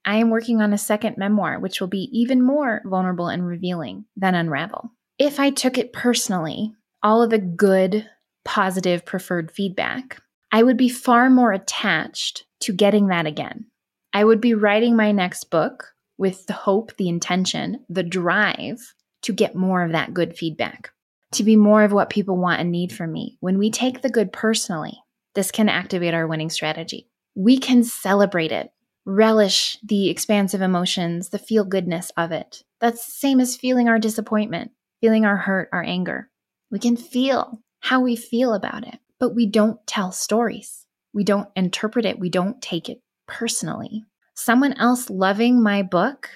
[0.05, 4.05] I am working on a second memoir, which will be even more vulnerable and revealing
[4.15, 4.91] than Unravel.
[5.19, 8.09] If I took it personally, all of the good,
[8.45, 13.65] positive, preferred feedback, I would be far more attached to getting that again.
[14.13, 19.33] I would be writing my next book with the hope, the intention, the drive to
[19.33, 20.91] get more of that good feedback,
[21.33, 23.37] to be more of what people want and need from me.
[23.39, 24.97] When we take the good personally,
[25.35, 27.09] this can activate our winning strategy.
[27.35, 28.71] We can celebrate it
[29.07, 32.63] relish the expansive emotions, the feel goodness of it.
[32.81, 36.29] That's the same as feeling our disappointment, feeling our hurt, our anger.
[36.69, 40.85] We can feel how we feel about it, but we don't tell stories.
[41.13, 42.19] We don't interpret it.
[42.19, 44.03] We don't take it personally.
[44.35, 46.29] Someone else loving my book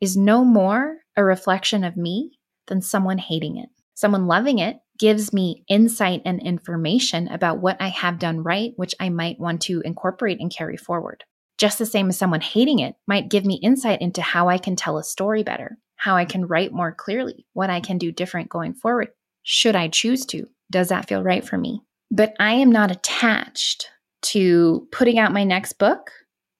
[0.00, 3.68] is no more a reflection of me than someone hating it.
[3.94, 8.94] Someone loving it gives me insight and information about what I have done right, which
[9.00, 11.24] I might want to incorporate and carry forward
[11.58, 14.76] just the same as someone hating it might give me insight into how I can
[14.76, 18.48] tell a story better, how I can write more clearly, what I can do different
[18.48, 19.08] going forward.
[19.42, 20.46] Should I choose to?
[20.70, 21.82] Does that feel right for me?
[22.10, 23.88] But I am not attached
[24.22, 26.10] to putting out my next book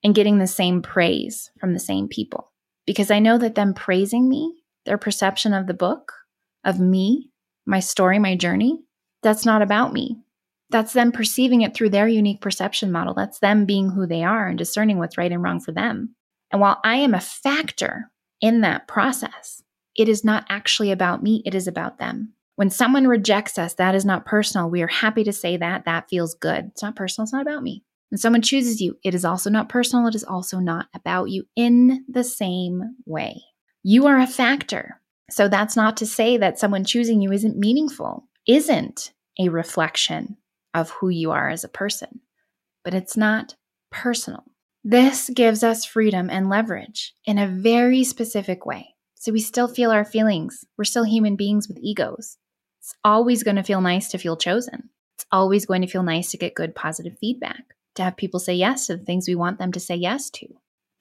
[0.02, 2.52] and getting the same praise from the same people
[2.86, 6.12] because I know that them praising me, their perception of the book,
[6.64, 7.30] of me,
[7.66, 8.82] my story, my journey,
[9.22, 10.18] that's not about me.
[10.70, 13.14] That's them perceiving it through their unique perception model.
[13.14, 16.14] That's them being who they are and discerning what's right and wrong for them.
[16.50, 19.62] And while I am a factor in that process,
[19.96, 22.32] it is not actually about me, it is about them.
[22.56, 24.70] When someone rejects us, that is not personal.
[24.70, 25.84] We are happy to say that.
[25.84, 26.66] That feels good.
[26.72, 27.82] It's not personal, it's not about me.
[28.10, 31.44] When someone chooses you, it is also not personal, it is also not about you
[31.56, 33.42] in the same way.
[33.82, 35.00] You are a factor.
[35.30, 40.36] So that's not to say that someone choosing you isn't meaningful, isn't a reflection
[40.74, 42.20] of who you are as a person,
[42.84, 43.54] but it's not
[43.90, 44.44] personal.
[44.84, 48.94] This gives us freedom and leverage in a very specific way.
[49.14, 50.64] So we still feel our feelings.
[50.76, 52.36] We're still human beings with egos.
[52.80, 54.90] It's always going to feel nice to feel chosen.
[55.16, 57.62] It's always going to feel nice to get good, positive feedback,
[57.94, 60.48] to have people say yes to the things we want them to say yes to.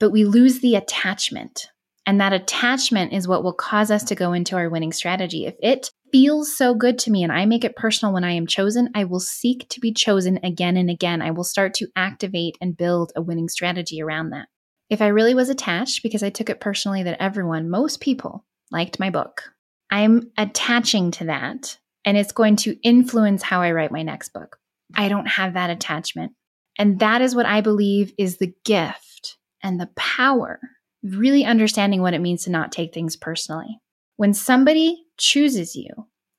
[0.00, 1.68] But we lose the attachment.
[2.06, 5.46] And that attachment is what will cause us to go into our winning strategy.
[5.46, 8.46] If it feels so good to me and I make it personal when I am
[8.46, 11.22] chosen, I will seek to be chosen again and again.
[11.22, 14.48] I will start to activate and build a winning strategy around that.
[14.90, 19.00] If I really was attached because I took it personally that everyone, most people, liked
[19.00, 19.42] my book,
[19.90, 24.58] I'm attaching to that and it's going to influence how I write my next book.
[24.94, 26.32] I don't have that attachment.
[26.78, 30.60] And that is what I believe is the gift and the power,
[31.04, 33.78] really understanding what it means to not take things personally.
[34.16, 35.90] When somebody chooses you,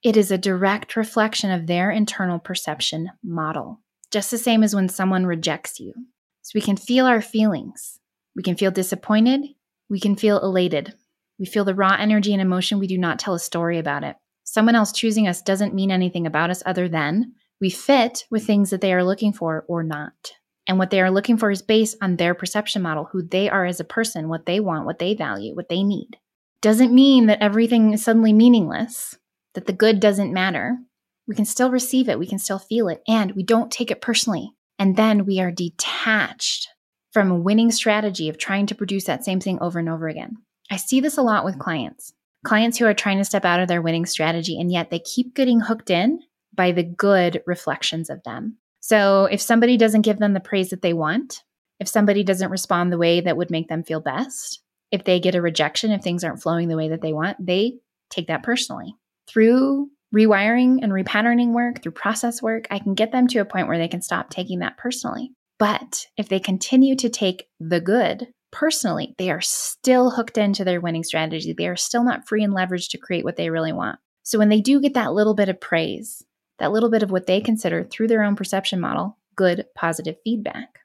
[0.04, 4.89] it is a direct reflection of their internal perception model, just the same as when
[4.89, 5.93] someone rejects you.
[6.41, 7.99] So we can feel our feelings.
[8.36, 9.45] We can feel disappointed.
[9.89, 10.93] We can feel elated.
[11.39, 12.80] We feel the raw energy and emotion.
[12.80, 14.15] We do not tell a story about it.
[14.43, 18.69] Someone else choosing us doesn't mean anything about us other than we fit with things
[18.69, 20.34] that they are looking for or not.
[20.67, 23.65] And what they are looking for is based on their perception model, who they are
[23.65, 26.17] as a person, what they want, what they value, what they need
[26.65, 29.15] doesn't mean that everything is suddenly meaningless,
[29.54, 30.80] that the good doesn't matter.
[31.28, 34.01] We can still receive it, we can still feel it, and we don't take it
[34.01, 34.51] personally.
[34.80, 36.68] And then we are detached
[37.13, 40.38] from a winning strategy of trying to produce that same thing over and over again.
[40.72, 42.13] I see this a lot with clients.
[42.43, 45.36] Clients who are trying to step out of their winning strategy, and yet they keep
[45.36, 46.20] getting hooked in
[46.51, 48.57] by the good reflections of them.
[48.88, 51.41] So if somebody doesn't give them the praise that they want,
[51.79, 54.61] if somebody doesn't respond the way that would make them feel best,
[54.91, 57.79] if they get a rejection, if things aren't flowing the way that they want, they
[58.11, 58.93] take that personally.
[59.27, 63.67] Through rewiring and repatterning work, through process work, I can get them to a point
[63.67, 65.31] where they can stop taking that personally.
[65.57, 70.79] But if they continue to take the good personally, they are still hooked into their
[70.79, 71.53] winning strategy.
[71.53, 73.97] They are still not free and leveraged to create what they really want.
[74.21, 76.23] So when they do get that little bit of praise,
[76.60, 80.80] that little bit of what they consider through their own perception model, good, positive feedback,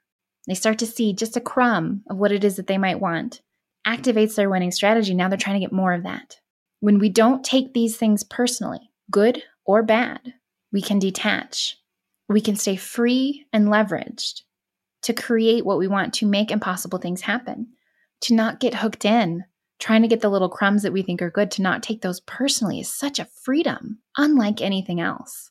[0.46, 3.40] they start to see just a crumb of what it is that they might want,
[3.86, 5.14] activates their winning strategy.
[5.14, 6.40] Now they're trying to get more of that.
[6.80, 10.34] When we don't take these things personally, good or bad,
[10.72, 11.76] we can detach.
[12.28, 14.42] We can stay free and leveraged
[15.02, 17.68] to create what we want, to make impossible things happen,
[18.22, 19.44] to not get hooked in,
[19.78, 22.20] trying to get the little crumbs that we think are good, to not take those
[22.20, 25.49] personally is such a freedom, unlike anything else.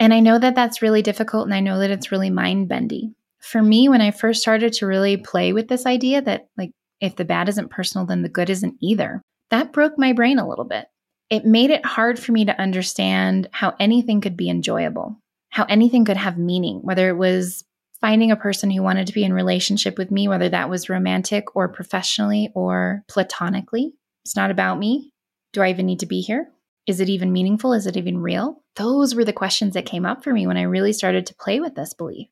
[0.00, 3.14] And I know that that's really difficult, and I know that it's really mind bendy.
[3.38, 7.16] For me, when I first started to really play with this idea that, like, if
[7.16, 10.64] the bad isn't personal, then the good isn't either, that broke my brain a little
[10.64, 10.86] bit.
[11.28, 15.20] It made it hard for me to understand how anything could be enjoyable,
[15.50, 17.62] how anything could have meaning, whether it was
[18.00, 21.54] finding a person who wanted to be in relationship with me, whether that was romantic
[21.54, 23.92] or professionally or platonically.
[24.24, 25.12] It's not about me.
[25.52, 26.50] Do I even need to be here?
[26.86, 27.72] Is it even meaningful?
[27.72, 28.62] Is it even real?
[28.76, 31.60] Those were the questions that came up for me when I really started to play
[31.60, 32.28] with this belief.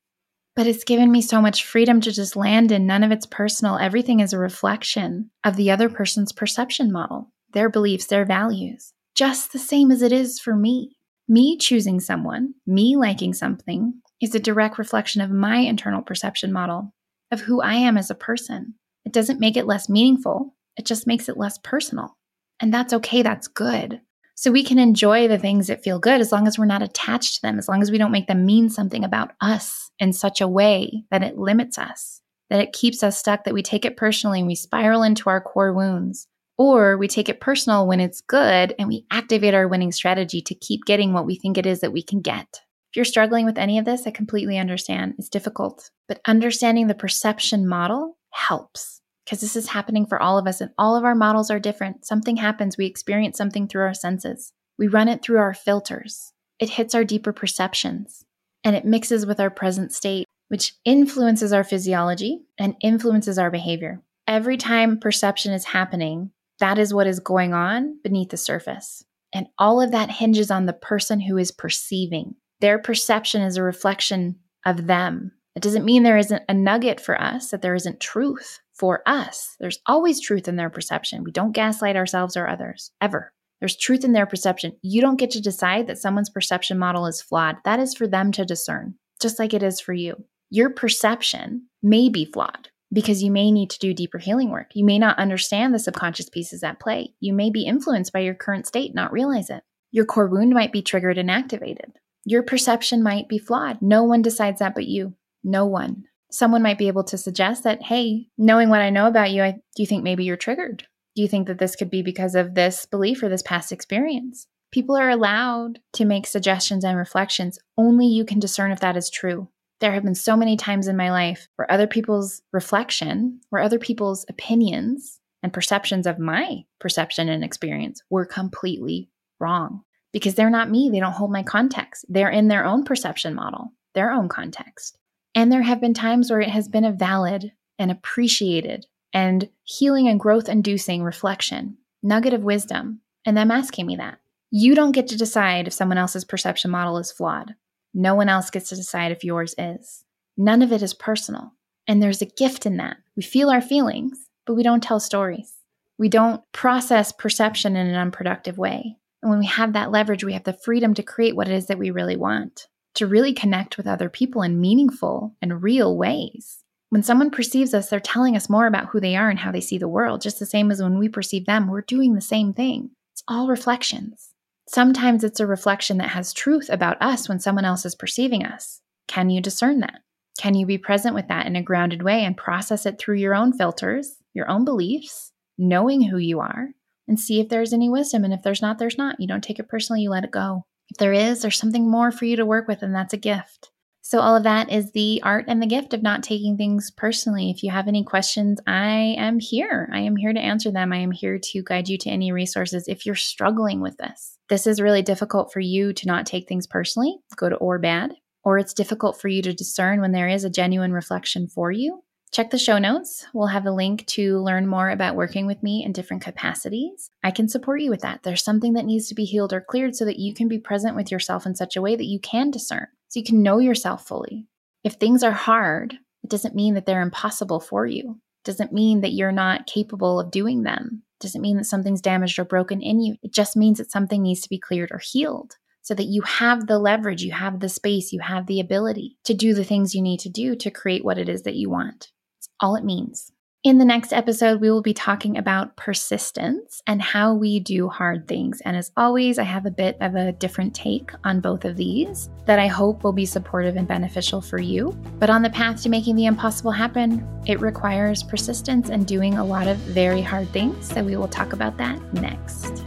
[0.56, 2.86] But it's given me so much freedom to just land in.
[2.86, 3.78] None of it's personal.
[3.78, 9.52] Everything is a reflection of the other person's perception model, their beliefs, their values, just
[9.52, 10.96] the same as it is for me.
[11.28, 16.92] Me choosing someone, me liking something, is a direct reflection of my internal perception model
[17.30, 18.74] of who I am as a person.
[19.04, 22.16] It doesn't make it less meaningful, it just makes it less personal.
[22.60, 24.00] And that's okay, that's good.
[24.40, 27.34] So we can enjoy the things that feel good as long as we're not attached
[27.34, 30.40] to them, as long as we don't make them mean something about us in such
[30.40, 33.96] a way that it limits us, that it keeps us stuck, that we take it
[33.96, 36.28] personally and we spiral into our core wounds.
[36.56, 40.54] Or we take it personal when it's good and we activate our winning strategy to
[40.54, 42.46] keep getting what we think it is that we can get.
[42.92, 45.14] If you're struggling with any of this, I completely understand.
[45.18, 50.46] It's difficult, but understanding the perception model helps because this is happening for all of
[50.46, 52.06] us and all of our models are different.
[52.06, 54.54] Something happens, we experience something through our senses.
[54.78, 56.32] We run it through our filters.
[56.58, 58.24] It hits our deeper perceptions
[58.64, 64.00] and it mixes with our present state, which influences our physiology and influences our behavior.
[64.26, 69.04] Every time perception is happening, that is what is going on beneath the surface.
[69.34, 72.34] And all of that hinges on the person who is perceiving.
[72.62, 75.32] Their perception is a reflection of them.
[75.54, 79.56] It doesn't mean there isn't a nugget for us, that there isn't truth for us.
[79.58, 81.24] There's always truth in their perception.
[81.24, 83.32] We don't gaslight ourselves or others, ever.
[83.60, 84.76] There's truth in their perception.
[84.82, 87.56] You don't get to decide that someone's perception model is flawed.
[87.64, 90.24] That is for them to discern, just like it is for you.
[90.50, 94.70] Your perception may be flawed because you may need to do deeper healing work.
[94.74, 97.14] You may not understand the subconscious pieces at play.
[97.20, 99.62] You may be influenced by your current state, not realize it.
[99.90, 101.92] Your core wound might be triggered and activated.
[102.24, 103.82] Your perception might be flawed.
[103.82, 105.14] No one decides that but you.
[105.42, 106.04] No one.
[106.30, 109.52] Someone might be able to suggest that, hey, knowing what I know about you, I,
[109.52, 110.86] do you think maybe you're triggered?
[111.16, 114.46] Do you think that this could be because of this belief or this past experience?
[114.70, 117.58] People are allowed to make suggestions and reflections.
[117.78, 119.48] Only you can discern if that is true.
[119.80, 123.78] There have been so many times in my life where other people's reflection, where other
[123.78, 129.08] people's opinions and perceptions of my perception and experience were completely
[129.38, 130.90] wrong because they're not me.
[130.90, 132.04] They don't hold my context.
[132.08, 134.97] They're in their own perception model, their own context.
[135.38, 140.08] And there have been times where it has been a valid and appreciated and healing
[140.08, 144.18] and growth inducing reflection, nugget of wisdom, and them asking me that.
[144.50, 147.54] You don't get to decide if someone else's perception model is flawed.
[147.94, 150.02] No one else gets to decide if yours is.
[150.36, 151.52] None of it is personal.
[151.86, 152.96] And there's a gift in that.
[153.14, 155.54] We feel our feelings, but we don't tell stories.
[155.98, 158.96] We don't process perception in an unproductive way.
[159.22, 161.68] And when we have that leverage, we have the freedom to create what it is
[161.68, 162.66] that we really want,
[162.98, 166.62] to really connect with other people in meaningful and real ways.
[166.90, 169.60] When someone perceives us, they're telling us more about who they are and how they
[169.60, 172.52] see the world, just the same as when we perceive them, we're doing the same
[172.52, 172.90] thing.
[173.12, 174.30] It's all reflections.
[174.68, 178.80] Sometimes it's a reflection that has truth about us when someone else is perceiving us.
[179.06, 180.00] Can you discern that?
[180.38, 183.34] Can you be present with that in a grounded way and process it through your
[183.34, 186.68] own filters, your own beliefs, knowing who you are,
[187.08, 188.24] and see if there's any wisdom.
[188.24, 189.18] And if there's not, there's not.
[189.18, 190.64] You don't take it personally, you let it go.
[190.90, 193.70] If there is, there's something more for you to work with, and that's a gift.
[194.08, 197.50] So, all of that is the art and the gift of not taking things personally.
[197.50, 199.90] If you have any questions, I am here.
[199.92, 200.94] I am here to answer them.
[200.94, 204.38] I am here to guide you to any resources if you're struggling with this.
[204.48, 208.14] This is really difficult for you to not take things personally, good or bad,
[208.44, 212.02] or it's difficult for you to discern when there is a genuine reflection for you.
[212.30, 213.26] Check the show notes.
[213.32, 217.10] We'll have a link to learn more about working with me in different capacities.
[217.24, 218.22] I can support you with that.
[218.22, 220.94] There's something that needs to be healed or cleared so that you can be present
[220.94, 224.06] with yourself in such a way that you can discern, so you can know yourself
[224.06, 224.46] fully.
[224.84, 228.20] If things are hard, it doesn't mean that they're impossible for you.
[228.44, 231.02] It doesn't mean that you're not capable of doing them.
[231.18, 233.16] It Doesn't mean that something's damaged or broken in you.
[233.22, 236.66] It just means that something needs to be cleared or healed so that you have
[236.66, 240.02] the leverage, you have the space, you have the ability to do the things you
[240.02, 242.12] need to do to create what it is that you want.
[242.60, 243.32] All it means.
[243.64, 248.28] In the next episode, we will be talking about persistence and how we do hard
[248.28, 248.60] things.
[248.60, 252.30] And as always, I have a bit of a different take on both of these
[252.46, 254.96] that I hope will be supportive and beneficial for you.
[255.18, 259.44] But on the path to making the impossible happen, it requires persistence and doing a
[259.44, 260.88] lot of very hard things.
[260.88, 262.84] So we will talk about that next.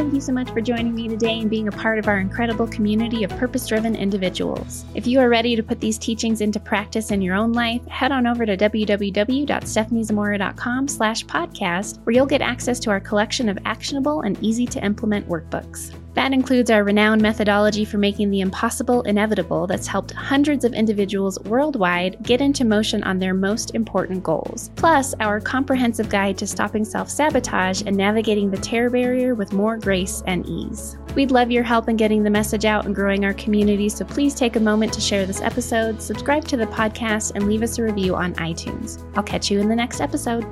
[0.00, 2.66] Thank you so much for joining me today and being a part of our incredible
[2.66, 4.86] community of purpose-driven individuals.
[4.94, 8.10] If you are ready to put these teachings into practice in your own life, head
[8.10, 14.22] on over to www.stepheniezamora.com slash podcast, where you'll get access to our collection of actionable
[14.22, 15.94] and easy-to-implement workbooks.
[16.14, 21.38] That includes our renowned methodology for making the impossible inevitable that's helped hundreds of individuals
[21.40, 24.70] worldwide get into motion on their most important goals.
[24.76, 29.76] Plus, our comprehensive guide to stopping self sabotage and navigating the terror barrier with more
[29.76, 30.96] grace and ease.
[31.14, 34.34] We'd love your help in getting the message out and growing our community, so please
[34.34, 37.82] take a moment to share this episode, subscribe to the podcast, and leave us a
[37.82, 39.02] review on iTunes.
[39.16, 40.44] I'll catch you in the next episode.